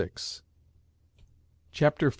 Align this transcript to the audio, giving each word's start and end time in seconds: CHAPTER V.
CHAPTER 1.71 2.09
V. 2.09 2.09